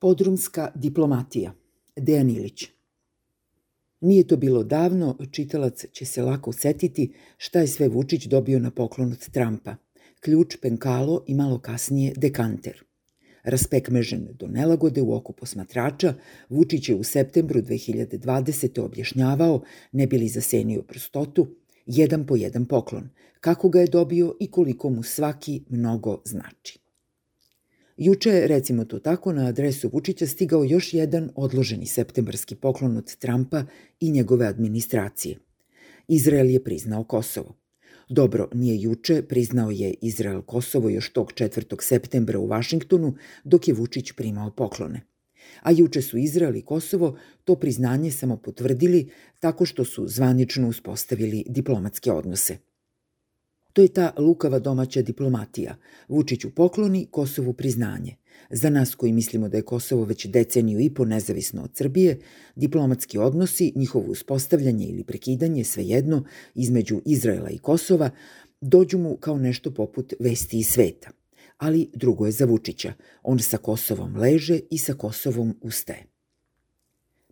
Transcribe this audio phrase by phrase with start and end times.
[0.00, 1.52] Podrumska diplomatija.
[1.96, 2.66] Dejan Ilić.
[4.00, 8.70] Nije to bilo davno, čitalac će se lako setiti šta je sve Vučić dobio na
[8.70, 9.76] poklon od Trumpa.
[10.20, 12.82] Ključ, penkalo i malo kasnije dekanter.
[13.42, 16.14] Raspekmežen do nelagode u oku posmatrača,
[16.48, 18.80] Vučić je u septembru 2020.
[18.80, 19.62] objašnjavao,
[19.92, 21.46] ne bili zasenio prostotu,
[21.86, 23.08] jedan po jedan poklon,
[23.40, 26.87] kako ga je dobio i koliko mu svaki mnogo znači.
[27.98, 33.16] Juče je, recimo to tako, na adresu Vučića stigao još jedan odloženi septembarski poklon od
[33.16, 33.64] Trumpa
[34.00, 35.38] i njegove administracije.
[36.08, 37.54] Izrael je priznao Kosovo.
[38.08, 41.82] Dobro, nije juče, priznao je Izrael Kosovo još tog 4.
[41.82, 45.00] septembra u Vašingtonu, dok je Vučić primao poklone.
[45.62, 51.44] A juče su Izrael i Kosovo to priznanje samo potvrdili tako što su zvanično uspostavili
[51.48, 52.58] diplomatske odnose–
[53.78, 55.76] To je ta lukava domaća diplomatija.
[56.08, 58.16] Vučiću pokloni, Kosovu priznanje.
[58.50, 62.18] Za nas koji mislimo da je Kosovo već deceniju i po nezavisno od Srbije,
[62.56, 68.10] diplomatski odnosi, njihovo uspostavljanje ili prekidanje, svejedno, između Izraela i Kosova,
[68.60, 71.10] dođu mu kao nešto poput vesti iz sveta.
[71.58, 72.92] Ali drugo je za Vučića.
[73.22, 76.04] On sa Kosovom leže i sa Kosovom ustaje.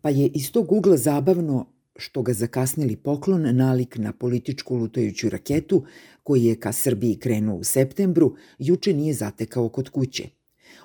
[0.00, 5.84] Pa je iz tog ugla zabavno što ga zakasnili poklon nalik na političku lutajuću raketu
[6.22, 10.28] koji je ka Srbiji krenuo u septembru, juče nije zatekao kod kuće.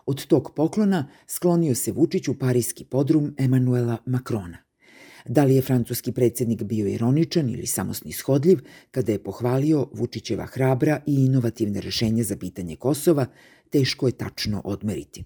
[0.06, 4.58] Od tog poklona sklonio se Vučić u parijski podrum Emanuela Makrona.
[5.26, 8.60] Da li je francuski predsednik bio ironičan ili samo snishodljiv
[8.92, 13.26] kada je pohvalio Vučićeva hrabra i inovativne rešenja za pitanje Kosova,
[13.70, 15.24] teško je tačno odmeriti.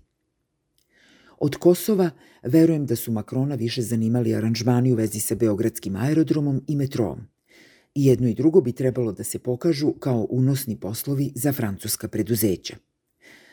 [1.42, 2.10] Od Kosova
[2.44, 7.20] verujem da su Makrona više zanimali aranžmani u vezi sa Beogradskim aerodromom i metrom.
[7.96, 12.76] I jedno i drugo bi trebalo da se pokažu kao unosni poslovi za francuska preduzeća.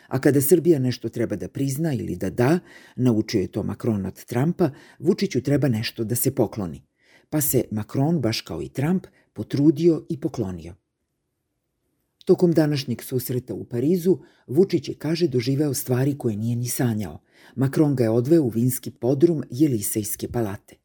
[0.09, 2.59] A kada Srbija nešto treba da prizna ili da da,
[2.97, 6.83] naučio je to Macron od Trumpa, Vučiću treba nešto da se pokloni.
[7.31, 10.75] Pa se Macron, baš kao i Trump, potrudio i poklonio.
[12.27, 17.21] Tokom današnjeg susreta u Parizu, Vučić je, kaže, doživeo stvari koje nije ni sanjao.
[17.57, 20.77] Makron ga je odveo u vinski podrum Jelisejske palate.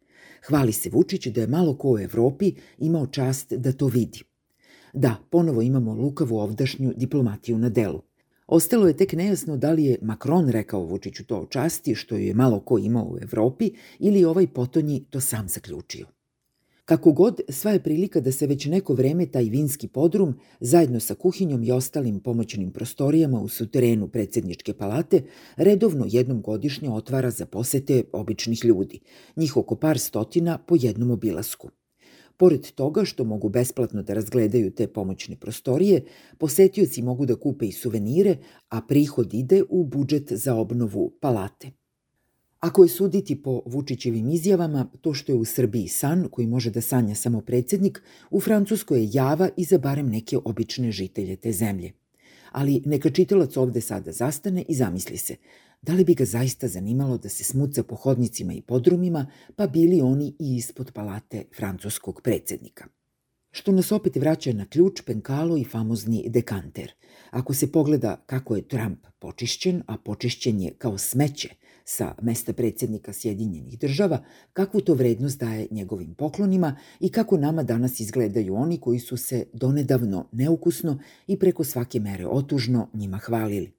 [0.47, 4.23] Hvali se Vučić da je malo ko u Evropi imao čast da to vidi.
[4.93, 8.01] Da, ponovo imamo lukavu ovdašnju diplomatiju na delu.
[8.47, 12.33] Ostalo je tek nejasno da li je Makron rekao Vučiću to o časti što je
[12.33, 16.20] malo ko imao u Evropi ili ovaj potonji to sam zaključio.
[16.85, 21.15] Kako god, sva je prilika da se već neko vreme taj vinski podrum, zajedno sa
[21.15, 25.23] kuhinjom i ostalim pomoćnim prostorijama u suterenu predsedničke palate,
[25.55, 28.99] redovno jednom godišnje otvara za posete običnih ljudi,
[29.35, 31.69] njih oko par stotina po jednom obilasku.
[32.37, 36.05] Pored toga što mogu besplatno da razgledaju te pomoćne prostorije,
[36.37, 38.37] posetioci mogu da kupe i suvenire,
[38.69, 41.80] a prihod ide u budžet za obnovu palate.
[42.61, 46.81] Ako je suditi po Vučićevim izjavama, to što je u Srbiji san koji može da
[46.81, 48.01] sanja samo predsednik,
[48.31, 51.91] u Francuskoj je java i za barem neke obične žitelje te zemlje.
[52.51, 55.35] Ali neka čitalac ovde sada zastane i zamisli se,
[55.81, 60.01] da li bi ga zaista zanimalo da se smuca po hodnicima i podrumima, pa bili
[60.01, 62.85] oni i ispod palate francuskog predsednika.
[63.51, 66.93] Što nas opet vraća na ključ, penkalo i famozni dekanter.
[67.31, 71.49] Ako se pogleda kako je Trump počišćen, a počišćen je kao smeće,
[71.91, 77.99] sa mesta predsjednika Sjedinjenih država, kakvu to vrednost daje njegovim poklonima i kako nama danas
[77.99, 83.71] izgledaju oni koji su se donedavno neukusno i preko svake mere otužno njima hvalili.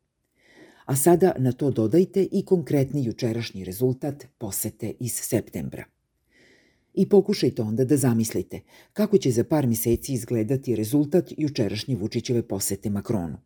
[0.84, 5.84] A sada na to dodajte i konkretni jučerašnji rezultat posete iz septembra.
[6.94, 8.60] I pokušajte onda da zamislite
[8.92, 13.38] kako će za par meseci izgledati rezultat jučerašnje Vučićeve posete Makronu.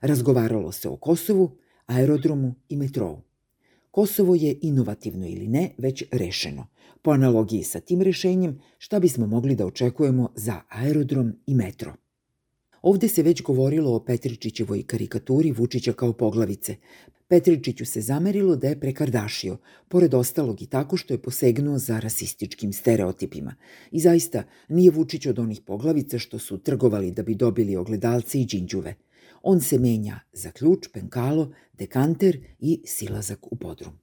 [0.00, 1.50] Razgovaralo se o Kosovu,
[1.86, 3.29] aerodromu i metrou.
[3.90, 6.66] Kosovo je inovativno ili ne već rešeno.
[7.02, 11.94] Po analogiji sa tim rešenjem, šta bismo mogli da očekujemo za aerodrom i metro?
[12.82, 16.76] Ovde se već govorilo o Petričićevoj karikaturi Vučića kao poglavice.
[17.28, 19.58] Petričiću se zamerilo da je prekardašio,
[19.88, 23.54] pored ostalog i tako što je posegnuo za rasističkim stereotipima.
[23.90, 28.46] I zaista, nije Vučić od onih poglavica što su trgovali da bi dobili ogledalce i
[28.46, 28.94] džinđuve–
[29.42, 33.98] On se menja za ključ, penkalo, dekanter i silazak u podrum.